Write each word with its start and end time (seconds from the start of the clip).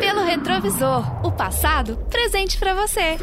Pelo 0.00 0.24
retrovisor, 0.24 1.26
o 1.26 1.32
passado 1.32 1.96
presente 2.10 2.58
para 2.58 2.74
você. 2.74 3.16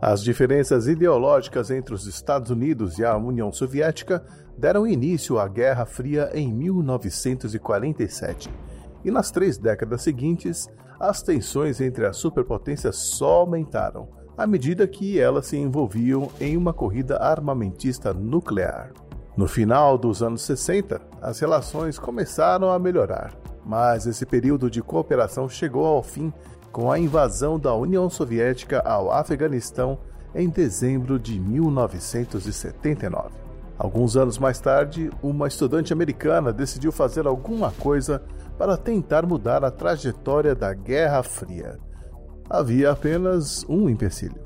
As 0.00 0.22
diferenças 0.22 0.86
ideológicas 0.86 1.70
entre 1.70 1.94
os 1.94 2.06
Estados 2.06 2.50
Unidos 2.50 2.98
e 2.98 3.04
a 3.04 3.16
União 3.16 3.52
Soviética 3.52 4.24
deram 4.56 4.86
início 4.86 5.38
à 5.38 5.48
Guerra 5.48 5.86
Fria 5.86 6.30
em 6.34 6.52
1947. 6.52 8.50
E 9.04 9.10
nas 9.10 9.30
três 9.30 9.58
décadas 9.58 10.02
seguintes, 10.02 10.68
as 10.98 11.22
tensões 11.22 11.80
entre 11.80 12.06
as 12.06 12.16
superpotências 12.16 12.96
só 12.96 13.40
aumentaram 13.40 14.08
à 14.36 14.46
medida 14.46 14.86
que 14.86 15.18
elas 15.18 15.46
se 15.46 15.56
envolviam 15.56 16.30
em 16.40 16.56
uma 16.56 16.72
corrida 16.72 17.16
armamentista 17.18 18.12
nuclear. 18.12 18.92
No 19.36 19.48
final 19.48 19.98
dos 19.98 20.22
anos 20.22 20.42
60, 20.42 21.00
as 21.20 21.40
relações 21.40 21.98
começaram 21.98 22.70
a 22.70 22.78
melhorar, 22.78 23.34
mas 23.66 24.06
esse 24.06 24.24
período 24.24 24.70
de 24.70 24.80
cooperação 24.80 25.48
chegou 25.48 25.84
ao 25.86 26.04
fim 26.04 26.32
com 26.70 26.90
a 26.90 27.00
invasão 27.00 27.58
da 27.58 27.74
União 27.74 28.08
Soviética 28.08 28.80
ao 28.80 29.10
Afeganistão 29.10 29.98
em 30.34 30.48
dezembro 30.48 31.18
de 31.18 31.40
1979. 31.40 33.30
Alguns 33.76 34.16
anos 34.16 34.38
mais 34.38 34.60
tarde, 34.60 35.10
uma 35.20 35.48
estudante 35.48 35.92
americana 35.92 36.52
decidiu 36.52 36.92
fazer 36.92 37.26
alguma 37.26 37.72
coisa 37.72 38.22
para 38.56 38.76
tentar 38.76 39.26
mudar 39.26 39.64
a 39.64 39.70
trajetória 39.70 40.54
da 40.54 40.72
Guerra 40.72 41.24
Fria. 41.24 41.76
Havia 42.48 42.92
apenas 42.92 43.64
um 43.68 43.88
empecilho. 43.88 44.44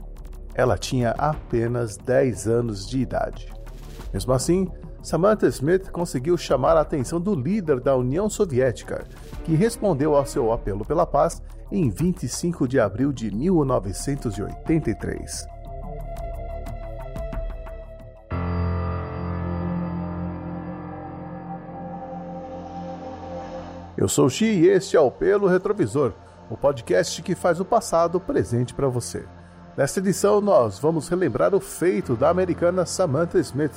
Ela 0.55 0.79
tinha 0.79 1.11
apenas 1.11 1.99
10 1.99 2.49
anos 2.49 2.89
de 2.89 3.01
idade. 3.01 3.53
Mesmo 4.13 4.33
assim, 4.33 4.69
Samantha 5.09 5.47
Smith 5.47 5.91
conseguiu 5.91 6.37
chamar 6.37 6.77
a 6.77 6.83
atenção 6.83 7.19
do 7.19 7.35
líder 7.35 7.81
da 7.81 7.97
União 7.97 8.29
Soviética, 8.29 9.07
que 9.43 9.55
respondeu 9.55 10.15
ao 10.15 10.27
seu 10.27 10.53
apelo 10.53 10.85
pela 10.85 11.07
paz 11.07 11.41
em 11.73 11.89
25 11.89 12.69
de 12.69 12.79
abril 12.79 13.11
de 13.11 13.35
1983. 13.35 15.47
Eu 23.97 24.09
sou 24.09 24.27
o 24.27 24.31
Xi 24.31 24.45
e 24.45 24.69
este 24.69 24.95
é 24.95 25.01
o 25.01 25.11
Pelo 25.11 25.47
Retrovisor, 25.47 26.13
o 26.51 26.57
podcast 26.59 27.23
que 27.23 27.35
faz 27.35 27.59
o 27.61 27.65
passado 27.65 28.21
presente 28.21 28.75
para 28.75 28.89
você. 28.89 29.25
Nesta 29.75 30.01
edição, 30.01 30.43
nós 30.43 30.79
vamos 30.79 31.09
relembrar 31.09 31.55
o 31.55 31.61
feito 31.61 32.15
da 32.15 32.29
americana 32.29 32.85
Samantha 32.85 33.39
Smith, 33.39 33.73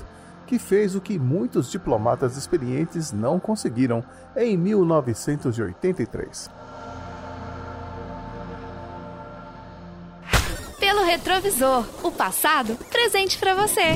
que 0.52 0.60
fez 0.60 0.96
o 0.96 1.02
que 1.02 1.18
muitos 1.18 1.72
diplomatas 1.72 2.36
experientes 2.36 3.14
não 3.14 3.40
conseguiram 3.40 4.04
em 4.36 4.58
1983. 4.58 6.50
Pelo 10.78 11.06
retrovisor, 11.06 11.86
o 12.04 12.12
passado 12.12 12.76
presente 12.90 13.40
para 13.40 13.56
você. 13.56 13.96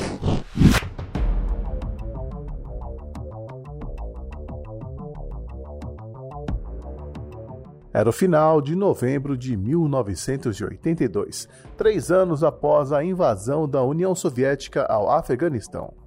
Era 7.92 8.08
o 8.10 8.14
final 8.14 8.62
de 8.62 8.78
novembro 8.78 9.38
de 9.38 9.58
1982, 9.58 11.50
três 11.76 12.10
anos 12.10 12.46
após 12.46 12.94
a 12.94 13.04
invasão 13.04 13.68
da 13.68 13.84
União 13.84 14.16
Soviética 14.16 14.86
ao 14.86 15.12
Afeganistão. 15.12 16.05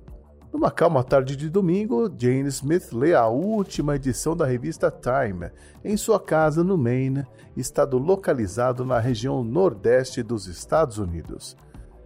Numa 0.52 0.70
calma 0.70 1.04
tarde 1.04 1.36
de 1.36 1.50
domingo, 1.50 2.10
Jane 2.18 2.48
Smith 2.48 2.92
lê 2.92 3.14
a 3.14 3.26
última 3.26 3.96
edição 3.96 4.34
da 4.34 4.46
revista 4.46 4.90
Time 4.90 5.50
em 5.84 5.96
sua 5.96 6.18
casa 6.18 6.64
no 6.64 6.78
Maine, 6.78 7.26
estado 7.56 7.98
localizado 7.98 8.84
na 8.84 8.98
região 8.98 9.44
nordeste 9.44 10.22
dos 10.22 10.46
Estados 10.46 10.98
Unidos. 10.98 11.56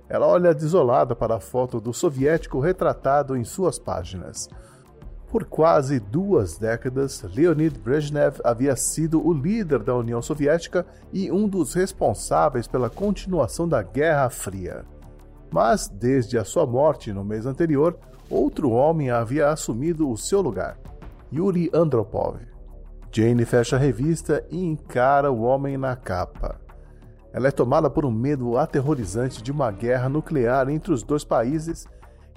Ela 0.09 0.27
olha 0.27 0.53
desolada 0.53 1.15
para 1.15 1.37
a 1.37 1.41
foto 1.41 1.81
do 1.81 1.95
soviético 1.95 2.59
retratado 2.59 3.37
em 3.37 3.45
suas 3.45 3.79
páginas. 3.79 4.49
Por 5.31 5.45
quase 5.45 5.99
duas 5.99 6.59
décadas, 6.59 7.23
Leonid 7.23 7.79
Brezhnev 7.79 8.39
havia 8.45 8.77
sido 8.77 9.27
o 9.27 9.33
líder 9.33 9.83
da 9.83 9.97
União 9.97 10.21
Soviética 10.21 10.85
e 11.11 11.33
um 11.33 11.49
dos 11.49 11.73
responsáveis 11.73 12.67
pela 12.67 12.91
continuação 12.91 13.67
da 13.67 13.83
Guerra 13.83 14.29
Fria. 14.29 14.85
Mas, 15.51 15.89
desde 15.89 16.37
a 16.37 16.45
sua 16.45 16.67
morte 16.67 17.13
no 17.13 17.25
mês 17.25 17.47
anterior, 17.47 17.99
outro 18.33 18.71
homem 18.71 19.11
havia 19.11 19.49
assumido 19.49 20.11
o 20.11 20.17
seu 20.17 20.41
lugar: 20.41 20.79
Yuri 21.33 21.71
Andropov. 21.73 22.39
Jane 23.13 23.45
fecha 23.45 23.77
a 23.77 23.79
revista 23.79 24.43
e 24.51 24.65
encara 24.65 25.31
o 25.31 25.43
homem 25.43 25.77
na 25.77 25.95
capa. 25.95 26.59
Ela 27.33 27.49
é 27.49 27.51
tomada 27.51 27.91
por 27.91 28.05
um 28.05 28.11
medo 28.11 28.57
aterrorizante 28.57 29.43
de 29.43 29.53
uma 29.53 29.71
guerra 29.71 30.09
nuclear 30.09 30.69
entre 30.69 30.93
os 30.93 31.03
dois 31.03 31.25
países 31.25 31.87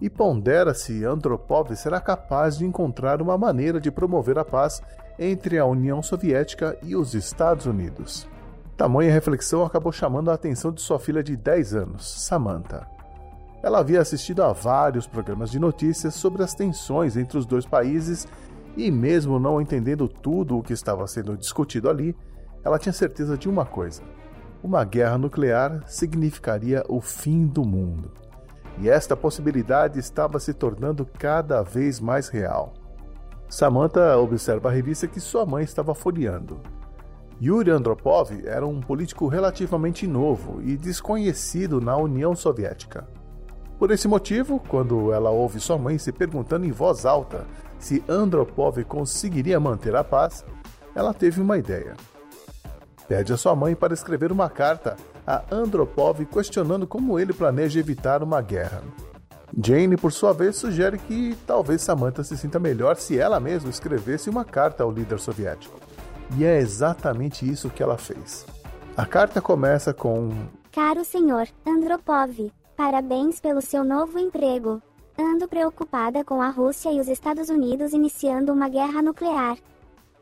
e 0.02 0.10
pondera 0.10 0.74
se 0.74 1.06
Andropov 1.06 1.74
será 1.76 2.02
capaz 2.02 2.58
de 2.58 2.66
encontrar 2.66 3.22
uma 3.22 3.38
maneira 3.38 3.80
de 3.80 3.90
promover 3.92 4.38
a 4.38 4.44
paz 4.44 4.82
entre 5.18 5.58
a 5.58 5.66
União 5.66 6.02
Soviética 6.02 6.78
e 6.84 6.96
os 6.96 7.14
Estados 7.14 7.66
Unidos. 7.66 8.28
Tamanha 8.76 9.14
reflexão 9.14 9.64
acabou 9.64 9.92
chamando 9.92 10.30
a 10.30 10.34
atenção 10.34 10.72
de 10.72 10.82
sua 10.82 11.00
filha 11.00 11.24
de 11.24 11.38
10 11.38 11.76
anos, 11.76 12.26
Samantha. 12.26 12.95
Ela 13.66 13.80
havia 13.80 14.00
assistido 14.00 14.44
a 14.44 14.54
vários 14.54 15.08
programas 15.08 15.50
de 15.50 15.58
notícias 15.58 16.14
sobre 16.14 16.44
as 16.44 16.54
tensões 16.54 17.18
entre 17.18 17.36
os 17.36 17.48
dois 17.48 17.66
países 17.66 18.28
e, 18.78 18.92
mesmo 18.92 19.40
não 19.40 19.60
entendendo 19.60 20.08
tudo 20.08 20.56
o 20.56 20.62
que 20.62 20.72
estava 20.72 21.08
sendo 21.08 21.36
discutido 21.36 21.90
ali, 21.90 22.16
ela 22.64 22.78
tinha 22.78 22.94
certeza 22.94 23.36
de 23.36 23.50
uma 23.50 23.66
coisa: 23.66 24.04
uma 24.62 24.84
guerra 24.84 25.18
nuclear 25.18 25.82
significaria 25.88 26.84
o 26.88 27.02
fim 27.02 27.48
do 27.48 27.66
mundo 27.66 28.12
e 28.78 28.88
esta 28.88 29.18
possibilidade 29.18 29.98
estava 29.98 30.40
se 30.40 30.54
tornando 30.54 31.04
cada 31.04 31.64
vez 31.64 32.00
mais 32.00 32.30
real. 32.30 32.72
Samantha 33.50 34.16
observa 34.20 34.70
a 34.70 34.72
revista 34.72 35.08
que 35.08 35.20
sua 35.20 35.44
mãe 35.44 35.64
estava 35.64 35.96
folheando. 35.96 36.62
Yuri 37.42 37.72
Andropov 37.72 38.30
era 38.46 38.68
um 38.68 38.80
político 38.80 39.28
relativamente 39.28 40.06
novo 40.06 40.62
e 40.62 40.78
desconhecido 40.78 41.82
na 41.82 41.98
União 41.98 42.36
Soviética. 42.36 43.08
Por 43.78 43.92
esse 43.92 44.08
motivo, 44.08 44.62
quando 44.68 45.12
ela 45.12 45.30
ouve 45.30 45.60
sua 45.60 45.78
mãe 45.78 45.98
se 45.98 46.12
perguntando 46.12 46.66
em 46.66 46.72
voz 46.72 47.06
alta 47.06 47.46
se 47.78 48.04
Andropov 48.08 48.84
conseguiria 48.86 49.60
manter 49.60 49.96
a 49.96 50.04
paz, 50.04 50.46
ela 50.96 51.14
teve 51.14 51.42
uma 51.42 51.58
ideia. 51.58 51.96
Pede 53.08 53.34
a 53.34 53.38
sua 53.38 53.56
mãe 53.56 53.76
para 53.76 53.94
escrever 53.94 54.32
uma 54.32 54.50
carta 54.50 54.96
a 55.28 55.44
Andropov 55.52 56.26
questionando 56.26 56.88
como 56.88 57.20
ele 57.20 57.34
planeja 57.34 57.80
evitar 57.80 58.24
uma 58.24 58.42
guerra. 58.42 58.82
Jane, 59.58 59.96
por 59.96 60.12
sua 60.12 60.34
vez, 60.34 60.56
sugere 60.56 60.98
que 60.98 61.38
talvez 61.46 61.82
Samantha 61.82 62.24
se 62.24 62.36
sinta 62.38 62.60
melhor 62.60 62.96
se 62.96 63.20
ela 63.20 63.40
mesma 63.40 63.70
escrevesse 63.70 64.30
uma 64.30 64.44
carta 64.44 64.84
ao 64.84 64.92
líder 64.92 65.20
soviético. 65.20 65.80
E 66.38 66.44
é 66.44 66.60
exatamente 66.60 67.50
isso 67.50 67.70
que 67.70 67.84
ela 67.84 67.98
fez. 67.98 68.46
A 68.98 69.06
carta 69.06 69.42
começa 69.42 69.94
com: 69.94 70.30
Caro 70.72 71.06
senhor 71.06 71.48
Andropov, 71.66 72.52
parabéns 72.76 73.40
pelo 73.40 73.62
seu 73.62 73.84
novo 73.84 74.20
emprego. 74.20 74.82
Ando 75.18 75.48
preocupada 75.48 76.24
com 76.24 76.42
a 76.42 76.50
Rússia 76.50 76.92
e 76.92 77.00
os 77.00 77.08
Estados 77.08 77.50
Unidos 77.50 77.94
iniciando 77.94 78.52
uma 78.52 78.68
guerra 78.68 79.02
nuclear. 79.02 79.58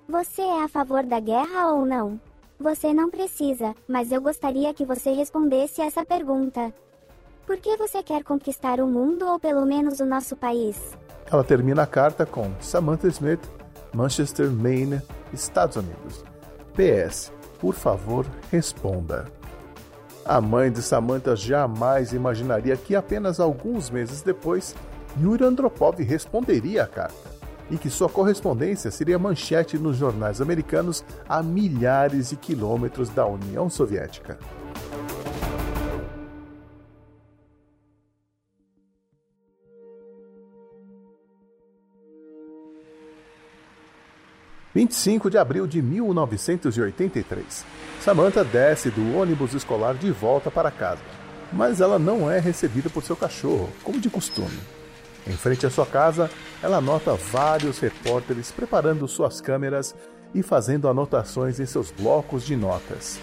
Você 0.08 0.42
é 0.42 0.64
a 0.64 0.68
favor 0.68 1.04
da 1.04 1.20
guerra 1.20 1.72
ou 1.72 1.86
não? 1.86 2.20
Você 2.60 2.94
não 2.94 3.10
precisa, 3.10 3.76
mas 3.88 4.12
eu 4.12 4.22
gostaria 4.22 4.74
que 4.74 4.86
você 4.86 5.12
respondesse 5.12 5.82
essa 5.82 6.06
pergunta. 6.06 6.74
Por 7.46 7.58
que 7.58 7.76
você 7.76 8.04
quer 8.04 8.24
conquistar 8.24 8.80
o 8.80 8.88
mundo 8.88 9.28
ou 9.28 9.40
pelo 9.40 9.66
menos 9.66 10.00
o 10.00 10.06
nosso 10.06 10.36
país? 10.36 10.96
Ela 11.32 11.44
termina 11.44 11.84
a 11.84 11.88
carta 11.88 12.26
com 12.26 12.54
Samantha 12.62 13.08
Smith, 13.08 13.42
Manchester, 13.94 14.50
Maine, 14.50 15.02
Estados 15.34 15.76
Unidos. 15.76 16.24
PS, 16.74 17.32
por 17.60 17.74
favor, 17.74 18.26
responda. 18.52 19.26
A 20.26 20.40
mãe 20.40 20.72
de 20.72 20.82
Samantha 20.82 21.36
jamais 21.36 22.14
imaginaria 22.14 22.78
que 22.78 22.96
apenas 22.96 23.42
alguns 23.42 23.90
meses 23.90 24.22
depois, 24.22 24.74
Yuri 25.22 25.44
Andropov 25.44 26.02
responderia 26.02 26.84
a 26.84 26.88
carta 26.88 27.34
e 27.70 27.78
que 27.78 27.90
sua 27.90 28.08
correspondência 28.08 28.90
seria 28.90 29.20
manchete 29.20 29.78
nos 29.78 29.98
jornais 29.98 30.40
americanos 30.40 31.04
a 31.28 31.44
milhares 31.44 32.30
de 32.30 32.38
quilômetros 32.38 33.10
da 33.10 33.26
União 33.26 33.70
Soviética. 33.70 34.38
Vinte 44.74 44.92
e 44.92 44.96
cinco 44.96 45.30
de 45.30 45.38
abril 45.38 45.68
de 45.68 45.84
1983. 45.84 47.64
Samantha 48.02 48.44
desce 48.44 48.90
do 48.90 49.16
ônibus 49.16 49.54
escolar 49.54 49.94
de 49.94 50.10
volta 50.10 50.50
para 50.50 50.72
casa, 50.72 51.02
mas 51.52 51.80
ela 51.80 52.00
não 52.00 52.30
é 52.30 52.40
recebida 52.40 52.90
por 52.90 53.04
seu 53.04 53.16
cachorro, 53.16 53.70
como 53.84 54.00
de 54.00 54.10
costume. 54.10 54.58
Em 55.28 55.34
frente 55.34 55.68
à 55.68 55.70
sua 55.70 55.86
casa, 55.86 56.28
ela 56.62 56.82
nota 56.82 57.14
vários 57.14 57.78
repórteres 57.78 58.52
preparando 58.52 59.08
suas 59.08 59.40
câmeras 59.40 59.94
e 60.34 60.42
fazendo 60.42 60.90
anotações 60.90 61.60
em 61.60 61.68
seus 61.68 61.92
blocos 61.92 62.44
de 62.44 62.56
notas. 62.56 63.20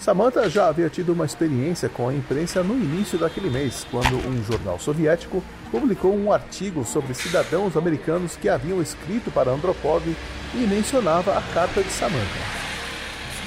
Samantha 0.00 0.50
já 0.50 0.66
havia 0.66 0.90
tido 0.90 1.12
uma 1.12 1.24
experiência 1.24 1.88
com 1.88 2.08
a 2.08 2.14
imprensa 2.14 2.64
no 2.64 2.74
início 2.74 3.16
daquele 3.16 3.48
mês, 3.48 3.86
quando 3.92 4.16
um 4.16 4.42
jornal 4.42 4.80
soviético 4.80 5.40
publicou 5.74 6.16
um 6.16 6.32
artigo 6.32 6.84
sobre 6.84 7.12
cidadãos 7.14 7.76
americanos 7.76 8.36
que 8.36 8.48
haviam 8.48 8.80
escrito 8.80 9.28
para 9.32 9.50
Andropov 9.50 10.06
e 10.54 10.58
mencionava 10.58 11.36
a 11.36 11.42
carta 11.52 11.82
de 11.82 11.90
Samantha. 11.90 12.38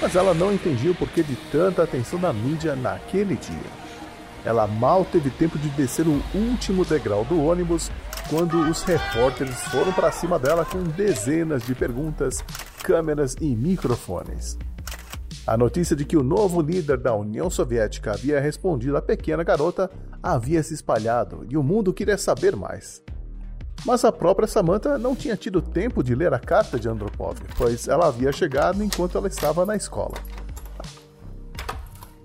Mas 0.01 0.13
ela 0.13 0.33
não 0.33 0.51
entendia 0.51 0.91
o 0.91 0.95
porquê 0.95 1.23
de 1.23 1.37
tanta 1.49 1.83
atenção 1.83 2.19
da 2.19 2.33
mídia 2.33 2.75
naquele 2.75 3.37
dia. 3.37 3.71
Ela 4.43 4.67
mal 4.67 5.05
teve 5.05 5.29
tempo 5.29 5.57
de 5.57 5.69
descer 5.69 6.05
o 6.05 6.21
último 6.35 6.83
degrau 6.83 7.23
do 7.23 7.41
ônibus 7.41 7.89
quando 8.29 8.59
os 8.59 8.83
repórteres 8.83 9.61
foram 9.69 9.93
para 9.93 10.11
cima 10.11 10.37
dela 10.37 10.65
com 10.65 10.83
dezenas 10.83 11.65
de 11.65 11.73
perguntas, 11.73 12.43
câmeras 12.83 13.37
e 13.39 13.55
microfones. 13.55 14.57
A 15.47 15.55
notícia 15.55 15.95
de 15.95 16.03
que 16.03 16.17
o 16.17 16.23
novo 16.23 16.59
líder 16.61 16.97
da 16.97 17.15
União 17.15 17.49
Soviética 17.49 18.11
havia 18.11 18.37
respondido 18.37 18.97
à 18.97 19.01
pequena 19.01 19.45
garota 19.45 19.89
havia 20.21 20.61
se 20.61 20.73
espalhado 20.73 21.45
e 21.49 21.55
o 21.55 21.63
mundo 21.63 21.93
queria 21.93 22.17
saber 22.17 22.53
mais. 22.53 23.01
Mas 23.85 24.03
a 24.03 24.11
própria 24.11 24.45
Samantha 24.45 24.97
não 24.97 25.15
tinha 25.15 25.37
tido 25.37 25.61
tempo 25.61 26.03
de 26.03 26.13
ler 26.13 26.33
a 26.33 26.39
carta 26.39 26.77
de 26.77 26.89
Andropov, 26.89 27.37
pois 27.57 27.87
ela 27.87 28.07
havia 28.07 28.29
chegado 28.33 28.83
enquanto 28.83 29.17
ela 29.17 29.29
estava 29.29 29.65
na 29.65 29.77
escola. 29.77 30.15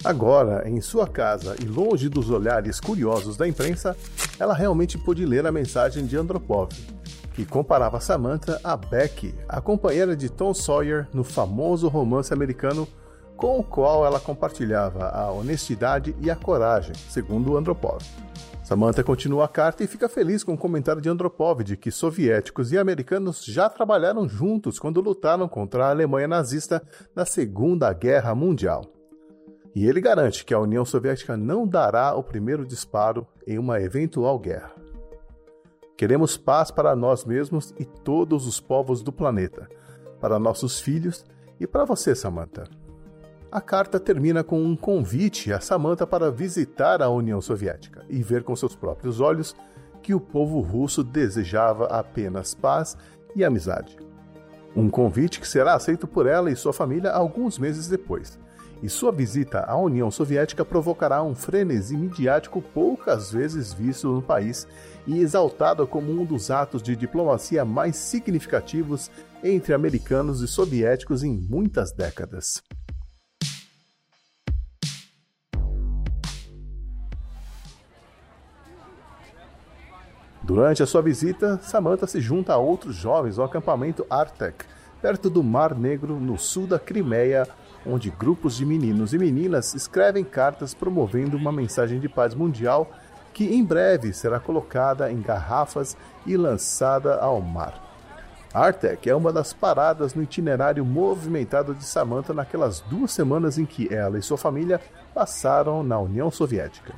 Agora, 0.02 0.68
em 0.68 0.80
sua 0.80 1.06
casa 1.06 1.54
e 1.62 1.64
longe 1.64 2.08
dos 2.08 2.28
olhares 2.28 2.80
curiosos 2.80 3.36
da 3.36 3.46
imprensa, 3.46 3.96
ela 4.36 4.52
realmente 4.52 4.98
pôde 4.98 5.24
ler 5.24 5.46
a 5.46 5.52
mensagem 5.52 6.06
de 6.06 6.16
Andropov, 6.16 6.72
que 7.34 7.46
comparava 7.46 8.00
Samantha 8.00 8.60
a 8.64 8.76
Becky, 8.76 9.32
a 9.48 9.60
companheira 9.60 10.16
de 10.16 10.28
Tom 10.28 10.52
Sawyer 10.52 11.06
no 11.14 11.22
famoso 11.22 11.86
romance 11.86 12.34
americano 12.34 12.88
com 13.36 13.58
o 13.58 13.64
qual 13.64 14.04
ela 14.04 14.20
compartilhava 14.20 15.08
a 15.08 15.30
honestidade 15.30 16.14
e 16.20 16.30
a 16.30 16.36
coragem, 16.36 16.94
segundo 16.94 17.56
Andropov. 17.56 18.02
Samantha 18.62 19.02
continua 19.02 19.44
a 19.44 19.48
carta 19.48 19.82
e 19.82 19.86
fica 19.86 20.08
feliz 20.08 20.44
com 20.44 20.54
o 20.54 20.58
comentário 20.58 21.02
de 21.02 21.08
Andropov 21.08 21.62
de 21.62 21.76
que 21.76 21.90
soviéticos 21.90 22.72
e 22.72 22.78
americanos 22.78 23.44
já 23.44 23.68
trabalharam 23.68 24.28
juntos 24.28 24.78
quando 24.78 25.00
lutaram 25.00 25.48
contra 25.48 25.86
a 25.86 25.90
Alemanha 25.90 26.28
nazista 26.28 26.82
na 27.14 27.24
Segunda 27.24 27.92
Guerra 27.92 28.34
Mundial. 28.34 28.84
E 29.74 29.86
ele 29.86 30.00
garante 30.00 30.44
que 30.44 30.54
a 30.54 30.60
União 30.60 30.84
Soviética 30.84 31.36
não 31.36 31.66
dará 31.66 32.14
o 32.14 32.22
primeiro 32.22 32.64
disparo 32.64 33.26
em 33.46 33.58
uma 33.58 33.80
eventual 33.80 34.38
guerra. 34.38 34.72
Queremos 35.96 36.36
paz 36.36 36.70
para 36.70 36.94
nós 36.94 37.24
mesmos 37.24 37.74
e 37.78 37.84
todos 37.84 38.46
os 38.46 38.60
povos 38.60 39.02
do 39.02 39.12
planeta, 39.12 39.68
para 40.20 40.38
nossos 40.38 40.80
filhos 40.80 41.24
e 41.58 41.66
para 41.66 41.84
você, 41.84 42.14
Samantha. 42.14 42.81
A 43.52 43.60
carta 43.60 44.00
termina 44.00 44.42
com 44.42 44.64
um 44.64 44.74
convite 44.74 45.52
a 45.52 45.60
Samantha 45.60 46.06
para 46.06 46.30
visitar 46.30 47.02
a 47.02 47.10
União 47.10 47.38
Soviética 47.38 48.02
e 48.08 48.22
ver 48.22 48.44
com 48.44 48.56
seus 48.56 48.74
próprios 48.74 49.20
olhos 49.20 49.54
que 50.02 50.14
o 50.14 50.20
povo 50.20 50.60
russo 50.60 51.04
desejava 51.04 51.84
apenas 51.88 52.54
paz 52.54 52.96
e 53.36 53.44
amizade. 53.44 53.98
Um 54.74 54.88
convite 54.88 55.38
que 55.38 55.46
será 55.46 55.74
aceito 55.74 56.06
por 56.06 56.26
ela 56.26 56.50
e 56.50 56.56
sua 56.56 56.72
família 56.72 57.10
alguns 57.10 57.58
meses 57.58 57.88
depois 57.88 58.38
e 58.82 58.88
sua 58.88 59.12
visita 59.12 59.60
à 59.68 59.76
União 59.76 60.10
Soviética 60.10 60.64
provocará 60.64 61.22
um 61.22 61.34
frenesi 61.34 61.94
midiático 61.94 62.62
poucas 62.62 63.30
vezes 63.32 63.70
visto 63.70 64.08
no 64.08 64.22
país 64.22 64.66
e 65.06 65.20
exaltado 65.20 65.86
como 65.86 66.10
um 66.10 66.24
dos 66.24 66.50
atos 66.50 66.82
de 66.82 66.96
diplomacia 66.96 67.66
mais 67.66 67.96
significativos 67.96 69.10
entre 69.44 69.74
americanos 69.74 70.40
e 70.40 70.48
soviéticos 70.48 71.22
em 71.22 71.36
muitas 71.36 71.92
décadas. 71.92 72.62
Durante 80.54 80.82
a 80.82 80.86
sua 80.86 81.00
visita, 81.00 81.58
Samantha 81.62 82.06
se 82.06 82.20
junta 82.20 82.52
a 82.52 82.58
outros 82.58 82.94
jovens 82.94 83.38
ao 83.38 83.46
acampamento 83.46 84.04
Artek, 84.10 84.66
perto 85.00 85.30
do 85.30 85.42
Mar 85.42 85.74
Negro, 85.74 86.20
no 86.20 86.38
sul 86.38 86.66
da 86.66 86.78
Crimeia, 86.78 87.48
onde 87.86 88.10
grupos 88.10 88.58
de 88.58 88.66
meninos 88.66 89.14
e 89.14 89.18
meninas 89.18 89.72
escrevem 89.72 90.22
cartas 90.22 90.74
promovendo 90.74 91.38
uma 91.38 91.50
mensagem 91.50 91.98
de 91.98 92.06
paz 92.06 92.34
mundial 92.34 92.90
que 93.32 93.46
em 93.54 93.64
breve 93.64 94.12
será 94.12 94.38
colocada 94.38 95.10
em 95.10 95.22
garrafas 95.22 95.96
e 96.26 96.36
lançada 96.36 97.16
ao 97.16 97.40
mar. 97.40 97.82
Artek 98.52 99.08
é 99.08 99.14
uma 99.14 99.32
das 99.32 99.54
paradas 99.54 100.12
no 100.12 100.22
itinerário 100.22 100.84
movimentado 100.84 101.74
de 101.74 101.82
Samantha 101.82 102.34
naquelas 102.34 102.80
duas 102.80 103.10
semanas 103.10 103.56
em 103.56 103.64
que 103.64 103.90
ela 103.90 104.18
e 104.18 104.22
sua 104.22 104.36
família 104.36 104.82
passaram 105.14 105.82
na 105.82 105.98
União 105.98 106.30
Soviética. 106.30 106.92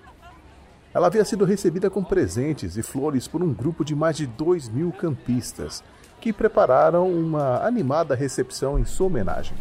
Ela 0.94 1.08
havia 1.08 1.24
sido 1.24 1.44
recebida 1.44 1.90
com 1.90 2.04
presentes 2.04 2.76
e 2.76 2.82
flores 2.82 3.26
por 3.26 3.42
um 3.42 3.52
grupo 3.52 3.84
de 3.84 3.96
mais 3.96 4.16
de 4.16 4.28
2 4.28 4.68
mil 4.68 4.92
campistas, 4.92 5.82
que 6.20 6.32
prepararam 6.32 7.10
uma 7.10 7.66
animada 7.66 8.14
recepção 8.14 8.78
em 8.78 8.84
sua 8.84 9.08
homenagem. 9.08 9.56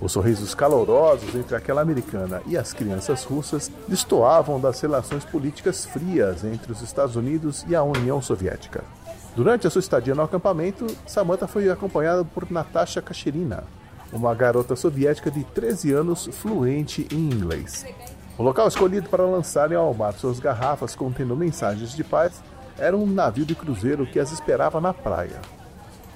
Os 0.00 0.12
sorrisos 0.12 0.54
calorosos 0.54 1.34
entre 1.34 1.54
aquela 1.54 1.82
americana 1.82 2.42
e 2.46 2.56
as 2.56 2.72
crianças 2.72 3.22
russas 3.24 3.70
destoavam 3.86 4.58
das 4.58 4.80
relações 4.80 5.24
políticas 5.26 5.84
frias 5.84 6.42
entre 6.42 6.72
os 6.72 6.80
Estados 6.80 7.14
Unidos 7.14 7.66
e 7.68 7.76
a 7.76 7.82
União 7.82 8.22
Soviética. 8.22 8.82
Durante 9.36 9.66
a 9.66 9.70
sua 9.70 9.80
estadia 9.80 10.14
no 10.14 10.22
acampamento, 10.22 10.86
Samantha 11.06 11.46
foi 11.46 11.68
acompanhada 11.68 12.24
por 12.24 12.50
Natasha 12.50 13.02
Kacherina, 13.02 13.64
uma 14.10 14.34
garota 14.34 14.74
soviética 14.74 15.30
de 15.30 15.44
13 15.44 15.92
anos 15.92 16.28
fluente 16.32 17.06
em 17.12 17.30
inglês. 17.30 17.84
O 18.36 18.42
local 18.42 18.66
escolhido 18.66 19.08
para 19.08 19.24
lançarem 19.24 19.76
ao 19.76 19.94
mar 19.94 20.12
suas 20.14 20.40
garrafas 20.40 20.96
contendo 20.96 21.36
mensagens 21.36 21.94
de 21.94 22.02
paz 22.02 22.42
era 22.76 22.96
um 22.96 23.06
navio 23.06 23.46
de 23.46 23.54
cruzeiro 23.54 24.04
que 24.04 24.18
as 24.18 24.32
esperava 24.32 24.80
na 24.80 24.92
praia. 24.92 25.40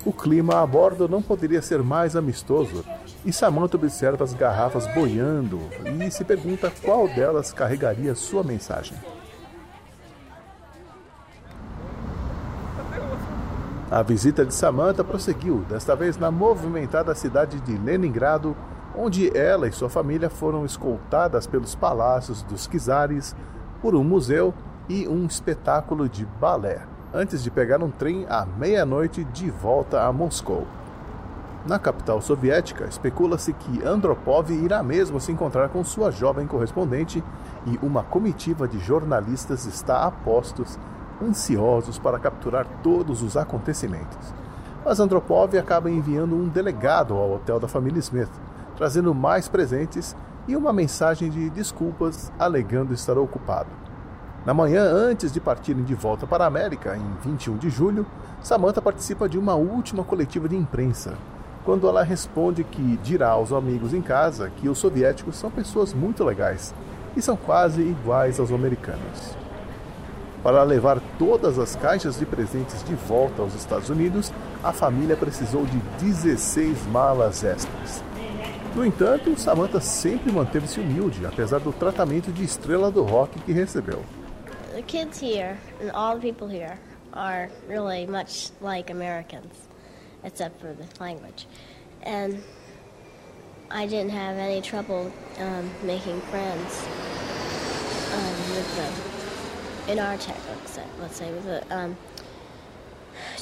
O 0.04 0.12
clima 0.12 0.60
a 0.60 0.66
bordo 0.66 1.08
não 1.08 1.22
poderia 1.22 1.62
ser 1.62 1.80
mais 1.80 2.16
amistoso, 2.16 2.84
e 3.24 3.32
Samantha 3.32 3.76
observa 3.76 4.24
as 4.24 4.34
garrafas 4.34 4.86
boiando 4.94 5.60
e 5.84 6.10
se 6.10 6.24
pergunta 6.24 6.72
qual 6.82 7.06
delas 7.06 7.52
carregaria 7.52 8.14
sua 8.16 8.42
mensagem. 8.42 8.98
A 13.90 14.02
visita 14.02 14.44
de 14.44 14.52
Samantha 14.52 15.04
prosseguiu, 15.04 15.64
desta 15.68 15.94
vez 15.94 16.16
na 16.16 16.30
movimentada 16.30 17.14
cidade 17.14 17.60
de 17.60 17.78
Leningrado, 17.78 18.56
onde 18.98 19.34
ela 19.36 19.68
e 19.68 19.72
sua 19.72 19.88
família 19.88 20.28
foram 20.28 20.64
escoltadas 20.64 21.46
pelos 21.46 21.76
palácios 21.76 22.42
dos 22.42 22.66
czares, 22.66 23.34
por 23.80 23.94
um 23.94 24.02
museu 24.02 24.52
e 24.88 25.06
um 25.06 25.24
espetáculo 25.24 26.08
de 26.08 26.26
balé 26.26 26.82
antes 27.14 27.42
de 27.42 27.50
pegar 27.50 27.80
um 27.82 27.90
trem 27.90 28.26
à 28.28 28.44
meia-noite 28.44 29.22
de 29.24 29.50
volta 29.50 30.02
a 30.02 30.12
Moscou. 30.12 30.66
Na 31.64 31.78
capital 31.78 32.20
soviética, 32.20 32.86
especula-se 32.86 33.52
que 33.52 33.84
Andropov 33.84 34.50
irá 34.50 34.82
mesmo 34.82 35.20
se 35.20 35.30
encontrar 35.30 35.68
com 35.68 35.84
sua 35.84 36.10
jovem 36.10 36.46
correspondente 36.46 37.22
e 37.66 37.78
uma 37.82 38.02
comitiva 38.02 38.66
de 38.66 38.78
jornalistas 38.78 39.64
está 39.64 40.04
a 40.04 40.10
postos, 40.10 40.78
ansiosos 41.22 41.98
para 41.98 42.18
capturar 42.18 42.66
todos 42.82 43.22
os 43.22 43.36
acontecimentos. 43.36 44.34
Mas 44.84 45.00
Andropov 45.00 45.56
acaba 45.56 45.90
enviando 45.90 46.34
um 46.34 46.48
delegado 46.48 47.14
ao 47.14 47.34
hotel 47.34 47.60
da 47.60 47.68
família 47.68 47.98
Smith, 47.98 48.30
trazendo 48.78 49.12
mais 49.12 49.48
presentes 49.48 50.16
e 50.46 50.54
uma 50.54 50.72
mensagem 50.72 51.28
de 51.28 51.50
desculpas 51.50 52.32
alegando 52.38 52.94
estar 52.94 53.18
ocupado. 53.18 53.68
Na 54.46 54.54
manhã 54.54 54.84
antes 54.84 55.32
de 55.32 55.40
partirem 55.40 55.82
de 55.82 55.94
volta 55.94 56.28
para 56.28 56.44
a 56.44 56.46
América, 56.46 56.96
em 56.96 57.28
21 57.28 57.58
de 57.58 57.68
julho, 57.68 58.06
Samantha 58.40 58.80
participa 58.80 59.28
de 59.28 59.36
uma 59.36 59.56
última 59.56 60.04
coletiva 60.04 60.48
de 60.48 60.56
imprensa, 60.56 61.14
quando 61.64 61.88
ela 61.88 62.04
responde 62.04 62.62
que 62.62 62.96
dirá 63.02 63.30
aos 63.30 63.52
amigos 63.52 63.92
em 63.92 64.00
casa 64.00 64.48
que 64.56 64.68
os 64.68 64.78
soviéticos 64.78 65.36
são 65.36 65.50
pessoas 65.50 65.92
muito 65.92 66.22
legais 66.22 66.72
e 67.16 67.20
são 67.20 67.36
quase 67.36 67.82
iguais 67.82 68.38
aos 68.38 68.52
americanos. 68.52 69.36
Para 70.40 70.62
levar 70.62 71.00
todas 71.18 71.58
as 71.58 71.74
caixas 71.74 72.16
de 72.16 72.24
presentes 72.24 72.84
de 72.84 72.94
volta 72.94 73.42
aos 73.42 73.56
Estados 73.56 73.90
Unidos, 73.90 74.32
a 74.62 74.72
família 74.72 75.16
precisou 75.16 75.66
de 75.66 75.78
16 76.00 76.86
malas 76.86 77.42
extras. 77.42 78.04
No 78.74 78.84
entanto, 78.84 79.36
Samantha 79.38 79.80
sempre 79.80 80.30
manteve-se 80.30 80.80
humilde, 80.80 81.26
apesar 81.26 81.58
do 81.58 81.72
tratamento 81.72 82.30
de 82.30 82.44
estrela 82.44 82.90
do 82.90 83.02
rock 83.02 83.38
que 83.40 83.52
recebeu. 83.52 84.04
the 84.74 84.82
kids 84.82 85.18
here 85.18 85.58
and 85.80 85.90
all 85.90 86.14
the 86.14 86.20
people 86.20 86.46
here 86.46 86.78
are 87.12 87.50
really 87.66 88.06
much 88.06 88.50
like 88.60 88.90
Americans, 88.90 89.52
except 90.22 90.60
for 90.60 90.72
the 90.72 90.86
language. 91.00 91.46
And 92.02 92.40
I 93.70 93.86
didn't 93.86 94.10
have 94.10 94.36
any 94.36 94.60
trouble 94.62 95.12
um, 95.38 95.70
making 95.82 96.20
friends 96.30 96.86
um, 98.14 98.54
with 98.54 98.76
them. 98.76 99.18
in 99.88 99.98
our 99.98 100.16
textbooks, 100.18 100.78
let's 101.00 101.16
say, 101.16 101.32
with 101.32 101.44
the 101.44 101.76
um, 101.76 101.96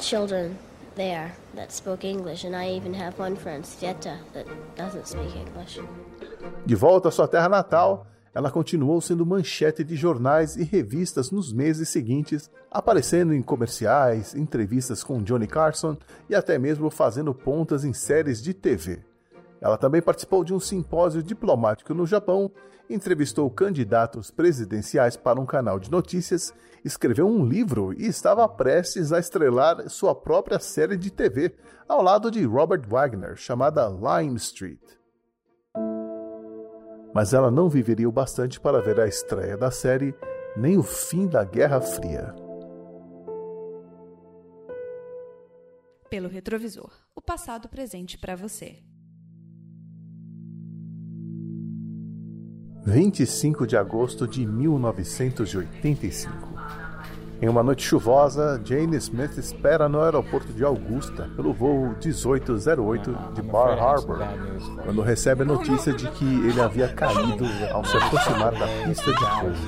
children 0.01 0.57
there 0.97 1.31
that 1.55 1.71
spoke 1.71 2.05
English, 2.05 2.43
and 2.43 2.55
I 2.55 2.75
even 2.75 2.93
have 2.93 3.17
one 3.17 3.37
friend, 3.37 3.63
Sveta, 3.63 4.17
that 4.33 4.45
doesn't 4.75 5.07
speak 5.07 5.33
English. 5.35 5.79
De 6.65 6.75
volta 6.75 7.07
à 7.07 7.11
sua 7.11 7.27
terra 7.27 7.47
natal, 7.47 8.05
ela 8.33 8.51
continuou 8.51 8.99
sendo 8.99 9.25
manchete 9.25 9.83
de 9.83 9.95
jornais 9.95 10.57
e 10.57 10.63
revistas 10.63 11.31
nos 11.31 11.53
meses 11.53 11.89
seguintes, 11.89 12.51
aparecendo 12.69 13.33
em 13.33 13.41
comerciais, 13.41 14.35
entrevistas 14.35 15.03
com 15.03 15.23
Johnny 15.23 15.47
Carson 15.47 15.95
e 16.29 16.35
até 16.35 16.57
mesmo 16.59 16.89
fazendo 16.89 17.33
pontas 17.33 17.85
em 17.85 17.93
séries 17.93 18.41
de 18.41 18.53
TV. 18.53 19.06
Ela 19.61 19.77
também 19.77 20.01
participou 20.01 20.43
de 20.43 20.53
um 20.53 20.59
simpósio 20.59 21.23
diplomático 21.23 21.93
no 21.93 22.05
Japão, 22.05 22.51
entrevistou 22.89 23.49
candidatos 23.49 24.31
presidenciais 24.31 25.17
para 25.17 25.39
um 25.39 25.45
canal 25.45 25.79
de 25.79 25.91
notícias, 25.91 26.53
escreveu 26.85 27.27
um 27.27 27.43
livro 27.43 27.93
e 27.93 28.05
estava 28.05 28.47
prestes 28.47 29.11
a 29.11 29.19
estrelar 29.19 29.89
sua 29.89 30.13
própria 30.13 30.59
série 30.59 30.95
de 30.95 31.11
TV, 31.11 31.55
ao 31.87 32.01
lado 32.01 32.29
de 32.29 32.43
Robert 32.45 32.87
Wagner, 32.87 33.35
chamada 33.35 33.87
Lime 33.87 34.37
Street. 34.37 34.79
Mas 37.13 37.33
ela 37.33 37.49
não 37.49 37.67
viveria 37.67 38.07
o 38.07 38.11
bastante 38.11 38.59
para 38.59 38.81
ver 38.81 38.99
a 38.99 39.07
estreia 39.07 39.57
da 39.57 39.71
série, 39.71 40.13
nem 40.55 40.77
o 40.77 40.83
fim 40.83 41.27
da 41.27 41.43
Guerra 41.43 41.81
Fria. 41.81 42.33
Pelo 46.09 46.29
retrovisor, 46.29 46.91
o 47.15 47.21
passado 47.21 47.67
presente 47.67 48.17
para 48.17 48.35
você. 48.35 48.81
25 52.87 53.67
de 53.67 53.75
agosto 53.75 54.25
de 54.25 54.45
1985. 54.45 56.31
Em 57.41 57.49
uma 57.49 57.61
noite 57.61 57.83
chuvosa, 57.83 58.61
Jane 58.63 58.95
Smith 58.95 59.37
espera 59.37 59.89
no 59.89 59.99
aeroporto 59.99 60.53
de 60.53 60.63
Augusta 60.63 61.29
pelo 61.35 61.51
voo 61.51 61.89
1808 62.01 63.17
de 63.33 63.41
Bar 63.41 63.77
Harbor, 63.77 64.19
quando 64.85 65.01
recebe 65.01 65.41
a 65.41 65.45
notícia 65.45 65.91
de 65.91 66.09
que 66.11 66.23
ele 66.23 66.61
havia 66.61 66.87
caído 66.87 67.43
ao 67.73 67.83
se 67.83 67.97
aproximar 67.97 68.53
da 68.53 68.67
pista 68.85 69.11
de 69.11 69.19
pouso. 69.41 69.67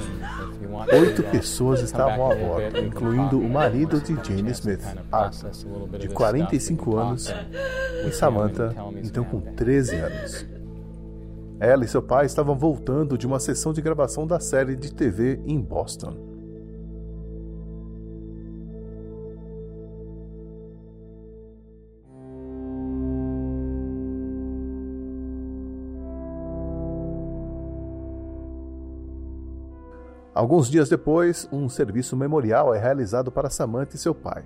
Oito 0.94 1.22
pessoas 1.24 1.82
estavam 1.82 2.32
a 2.32 2.36
bordo, 2.36 2.80
incluindo 2.80 3.38
o 3.38 3.50
marido 3.50 4.00
de 4.00 4.16
Jane 4.16 4.52
Smith, 4.52 4.86
Arthur, 5.12 5.52
de 6.00 6.08
45 6.08 6.96
anos, 6.96 7.36
e 8.08 8.12
Samantha, 8.14 8.74
então 9.04 9.26
com 9.26 9.42
13 9.42 9.96
anos. 9.98 10.59
Ela 11.60 11.84
e 11.84 11.88
seu 11.88 12.02
pai 12.02 12.26
estavam 12.26 12.58
voltando 12.58 13.18
de 13.18 13.28
uma 13.28 13.38
sessão 13.38 13.74
de 13.74 13.82
gravação 13.82 14.26
da 14.26 14.40
série 14.40 14.78
de 14.78 14.94
TV 14.94 15.42
em 15.46 15.60
Boston. 15.60 16.30
Alguns 30.34 30.70
dias 30.70 30.88
depois, 30.88 31.50
um 31.52 31.68
serviço 31.68 32.16
memorial 32.16 32.74
é 32.74 32.80
realizado 32.80 33.30
para 33.30 33.50
Samantha 33.50 33.98
e 33.98 34.00
seu 34.00 34.16
pai. 34.16 34.46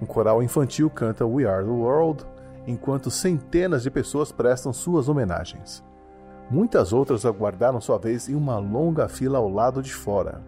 Um 0.00 0.06
coral 0.06 0.42
infantil 0.42 0.88
canta 0.88 1.26
We 1.26 1.44
Are 1.44 1.62
the 1.62 1.70
World, 1.70 2.24
enquanto 2.66 3.10
centenas 3.10 3.82
de 3.82 3.90
pessoas 3.90 4.32
prestam 4.32 4.72
suas 4.72 5.10
homenagens. 5.10 5.84
Muitas 6.52 6.92
outras 6.92 7.24
aguardaram 7.24 7.80
sua 7.80 7.96
vez 7.96 8.28
em 8.28 8.34
uma 8.34 8.58
longa 8.58 9.08
fila 9.08 9.38
ao 9.38 9.48
lado 9.48 9.82
de 9.82 9.94
fora. 9.94 10.42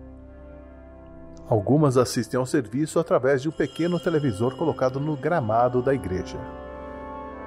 Algumas 1.49 1.97
assistem 1.97 2.39
ao 2.39 2.45
serviço 2.45 2.99
através 2.99 3.41
de 3.41 3.49
um 3.49 3.53
pequeno 3.53 3.99
televisor 3.99 4.55
colocado 4.55 5.01
no 5.01 5.17
gramado 5.17 5.81
da 5.81 5.95
igreja. 5.95 6.37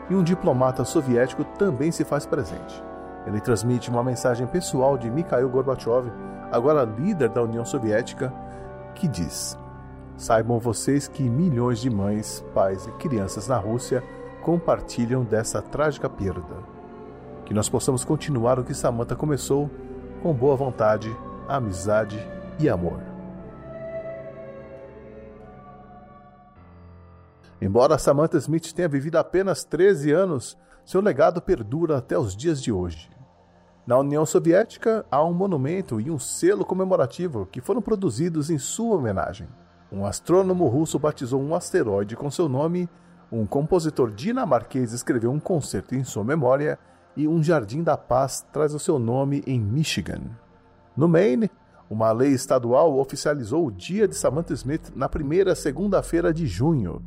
E 0.09 0.15
um 0.15 0.23
diplomata 0.23 0.83
soviético 0.83 1.43
também 1.59 1.91
se 1.91 2.03
faz 2.03 2.25
presente. 2.25 2.83
Ele 3.27 3.39
transmite 3.39 3.91
uma 3.91 4.03
mensagem 4.03 4.47
pessoal 4.47 4.97
de 4.97 5.07
Mikhail 5.07 5.49
Gorbachev, 5.49 6.11
agora 6.51 6.83
líder 6.83 7.29
da 7.29 7.43
União 7.43 7.63
Soviética, 7.63 8.33
que 8.95 9.07
diz: 9.07 9.55
Saibam 10.15 10.57
vocês 10.57 11.07
que 11.07 11.21
milhões 11.21 11.77
de 11.77 11.91
mães, 11.91 12.43
pais 12.55 12.87
e 12.87 12.91
crianças 12.93 13.47
na 13.47 13.57
Rússia 13.59 14.03
compartilham 14.41 15.23
dessa 15.23 15.61
trágica 15.61 16.09
perda 16.09 16.76
que 17.47 17.53
nós 17.53 17.69
possamos 17.69 18.03
continuar 18.03 18.59
o 18.59 18.63
que 18.63 18.73
Samantha 18.73 19.15
começou 19.15 19.71
com 20.21 20.33
boa 20.33 20.53
vontade, 20.57 21.09
amizade 21.47 22.19
e 22.59 22.67
amor. 22.67 22.99
Embora 27.61 27.97
Samantha 27.97 28.37
Smith 28.37 28.73
tenha 28.73 28.89
vivido 28.89 29.15
apenas 29.15 29.63
13 29.63 30.11
anos, 30.11 30.57
seu 30.83 30.99
legado 30.99 31.41
perdura 31.41 31.97
até 31.97 32.19
os 32.19 32.35
dias 32.35 32.61
de 32.61 32.69
hoje. 32.69 33.09
Na 33.85 33.97
União 33.97 34.25
Soviética, 34.25 35.05
há 35.09 35.23
um 35.23 35.33
monumento 35.33 36.01
e 36.01 36.11
um 36.11 36.19
selo 36.19 36.65
comemorativo 36.65 37.45
que 37.45 37.61
foram 37.61 37.81
produzidos 37.81 38.49
em 38.49 38.57
sua 38.57 38.97
homenagem. 38.97 39.47
Um 39.89 40.05
astrônomo 40.05 40.67
russo 40.67 40.99
batizou 40.99 41.41
um 41.41 41.55
asteroide 41.55 42.13
com 42.13 42.29
seu 42.29 42.49
nome, 42.49 42.89
um 43.31 43.45
compositor 43.45 44.11
dinamarquês 44.11 44.91
escreveu 44.91 45.31
um 45.31 45.39
concerto 45.39 45.95
em 45.95 46.03
sua 46.03 46.25
memória 46.25 46.77
e 47.17 47.27
um 47.27 47.41
Jardim 47.41 47.81
da 47.81 47.97
Paz 47.97 48.45
traz 48.53 48.75
o 48.75 48.79
seu 48.79 48.99
nome 48.99 49.43
em 49.47 49.59
Michigan. 49.59 50.21
No 50.95 51.07
Maine, 51.07 51.49
uma 51.89 52.11
lei 52.11 52.29
estadual 52.29 52.95
oficializou 52.99 53.65
o 53.65 53.71
dia 53.71 54.07
de 54.07 54.15
Samantha 54.15 54.53
Smith 54.53 54.91
na 54.95 55.09
primeira 55.09 55.55
segunda-feira 55.55 56.31
de 56.31 56.45
junho. 56.45 57.01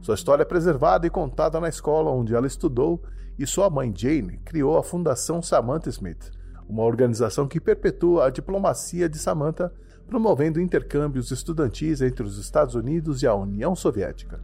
Sua 0.00 0.14
história 0.14 0.42
é 0.42 0.46
preservada 0.46 1.06
e 1.06 1.10
contada 1.10 1.60
na 1.60 1.68
escola 1.68 2.10
onde 2.10 2.34
ela 2.34 2.46
estudou, 2.46 3.02
e 3.38 3.46
sua 3.46 3.68
mãe 3.68 3.92
Jane 3.94 4.38
criou 4.38 4.78
a 4.78 4.82
Fundação 4.82 5.42
Samantha 5.42 5.90
Smith, 5.90 6.30
uma 6.66 6.82
organização 6.82 7.46
que 7.46 7.60
perpetua 7.60 8.26
a 8.26 8.30
diplomacia 8.30 9.06
de 9.06 9.18
Samantha, 9.18 9.70
promovendo 10.06 10.60
intercâmbios 10.60 11.30
estudantis 11.30 12.00
entre 12.00 12.24
os 12.24 12.38
Estados 12.38 12.74
Unidos 12.74 13.22
e 13.22 13.26
a 13.26 13.34
União 13.34 13.76
Soviética 13.76 14.40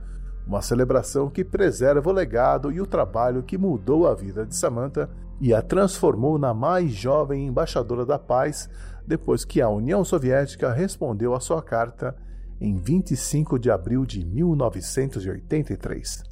uma 0.48 0.60
celebração 0.62 1.28
que 1.28 1.44
preserva 1.44 2.08
o 2.08 2.12
legado 2.12 2.72
e 2.72 2.80
o 2.80 2.86
trabalho 2.86 3.42
que 3.42 3.58
mudou 3.58 4.08
a 4.08 4.14
vida 4.14 4.46
de 4.46 4.56
Samantha 4.56 5.10
e 5.38 5.52
a 5.52 5.60
transformou 5.60 6.38
na 6.38 6.54
mais 6.54 6.90
jovem 6.90 7.46
embaixadora 7.46 8.06
da 8.06 8.18
paz 8.18 8.70
depois 9.06 9.44
que 9.44 9.60
a 9.60 9.68
União 9.68 10.02
Soviética 10.02 10.72
respondeu 10.72 11.34
à 11.34 11.40
sua 11.40 11.62
carta 11.62 12.16
em 12.58 12.76
25 12.76 13.58
de 13.58 13.70
abril 13.70 14.06
de 14.06 14.24
1983. 14.24 16.22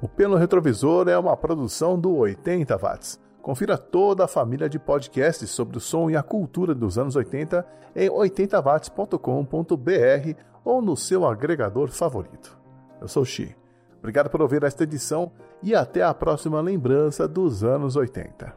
O 0.00 0.08
Pelo 0.08 0.36
Retrovisor 0.36 1.08
é 1.08 1.18
uma 1.18 1.36
produção 1.36 1.98
do 2.00 2.14
80 2.14 2.78
Watts. 2.78 3.18
Confira 3.42 3.76
toda 3.78 4.24
a 4.24 4.28
família 4.28 4.68
de 4.68 4.78
podcasts 4.78 5.50
sobre 5.50 5.78
o 5.78 5.80
som 5.80 6.10
e 6.10 6.16
a 6.16 6.22
cultura 6.22 6.74
dos 6.74 6.98
anos 6.98 7.16
80 7.16 7.66
em 7.96 8.08
80watts.com.br 8.08 10.40
ou 10.64 10.82
no 10.82 10.96
seu 10.96 11.26
agregador 11.26 11.90
favorito. 11.90 12.56
Eu 13.00 13.08
sou 13.08 13.24
Xi. 13.24 13.56
Obrigado 13.98 14.30
por 14.30 14.42
ouvir 14.42 14.62
esta 14.62 14.84
edição 14.84 15.32
e 15.62 15.74
até 15.74 16.02
a 16.02 16.14
próxima 16.14 16.60
lembrança 16.60 17.26
dos 17.26 17.64
anos 17.64 17.96
80. 17.96 18.54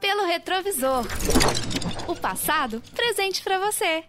Pelo 0.00 0.24
retrovisor. 0.26 1.04
O 2.08 2.16
passado 2.16 2.80
presente 2.94 3.42
para 3.42 3.58
você. 3.58 4.04